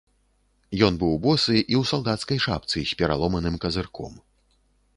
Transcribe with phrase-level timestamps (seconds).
[0.85, 4.17] Ён быў босы і ў салдацкай шапцы з пераломаным казырком.